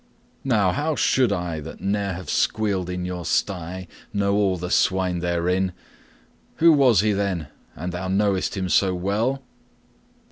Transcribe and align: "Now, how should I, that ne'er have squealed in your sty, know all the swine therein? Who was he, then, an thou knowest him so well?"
"Now, 0.43 0.71
how 0.71 0.95
should 0.95 1.31
I, 1.31 1.59
that 1.59 1.79
ne'er 1.79 2.13
have 2.13 2.27
squealed 2.31 2.89
in 2.89 3.05
your 3.05 3.23
sty, 3.23 3.85
know 4.11 4.33
all 4.33 4.57
the 4.57 4.71
swine 4.71 5.19
therein? 5.19 5.73
Who 6.55 6.71
was 6.73 7.01
he, 7.01 7.11
then, 7.13 7.49
an 7.75 7.91
thou 7.91 8.07
knowest 8.07 8.57
him 8.57 8.67
so 8.67 8.95
well?" 8.95 9.43